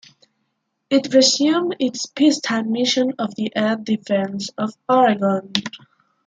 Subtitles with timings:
[0.89, 5.53] It resumed its peacetime mission of the air defense of Oregon.